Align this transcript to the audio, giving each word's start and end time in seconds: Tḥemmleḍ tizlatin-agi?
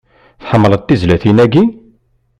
Tḥemmleḍ 0.41 0.81
tizlatin-agi? 0.83 1.63